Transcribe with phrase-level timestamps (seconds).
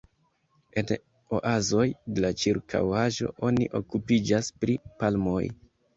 [0.81, 0.87] En
[1.39, 5.45] oazoj de la ĉirkaŭaĵo oni okupiĝas pri palmoj.